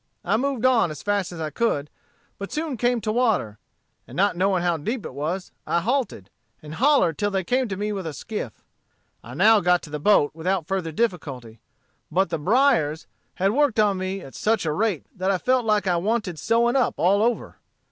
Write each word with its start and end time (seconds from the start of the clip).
I 0.25 0.35
moved 0.35 0.65
on 0.65 0.89
as 0.89 1.03
fast 1.03 1.31
as 1.31 1.39
I 1.39 1.51
could, 1.51 1.87
but 2.39 2.51
soon 2.51 2.75
came 2.75 3.01
to 3.01 3.11
water; 3.11 3.59
and 4.07 4.15
not 4.17 4.35
knowing 4.35 4.63
how 4.63 4.77
deep 4.77 5.05
it 5.05 5.13
was, 5.13 5.51
I 5.67 5.79
halted, 5.81 6.31
and 6.59 6.73
hollered 6.73 7.19
till 7.19 7.29
they 7.29 7.43
came 7.43 7.67
to 7.67 7.77
me 7.77 7.91
with 7.91 8.07
a 8.07 8.13
skiff. 8.15 8.65
I 9.23 9.35
now 9.35 9.59
got 9.59 9.83
to 9.83 9.91
the 9.91 9.99
boat 9.99 10.31
without 10.33 10.65
further 10.65 10.91
difficulty. 10.91 11.59
But 12.11 12.31
the 12.31 12.39
briers 12.39 13.05
had 13.35 13.51
worked 13.51 13.79
on 13.79 13.99
me 13.99 14.21
at 14.21 14.33
such 14.33 14.65
a 14.65 14.71
rate 14.73 15.05
that 15.15 15.29
I 15.29 15.37
felt 15.37 15.65
like 15.65 15.85
I 15.85 15.97
wanted 15.97 16.39
sewing 16.39 16.75
up 16.75 16.95
all 16.97 17.21
over. 17.21 17.57